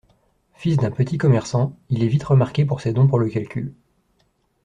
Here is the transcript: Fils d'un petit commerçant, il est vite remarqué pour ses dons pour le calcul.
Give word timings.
Fils 0.55 0.77
d'un 0.77 0.89
petit 0.89 1.19
commerçant, 1.19 1.77
il 1.91 2.03
est 2.03 2.07
vite 2.07 2.23
remarqué 2.23 2.65
pour 2.65 2.81
ses 2.81 2.91
dons 2.91 3.05
pour 3.07 3.19
le 3.19 3.29
calcul. 3.29 3.71